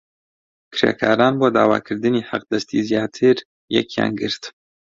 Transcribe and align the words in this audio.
کرێکاران 0.73 1.33
بۆ 1.39 1.47
داواکردنی 1.55 2.27
حەقدەستی 2.29 2.85
زیاتر 2.89 3.37
یەکیان 3.77 4.11
گرت. 4.21 4.43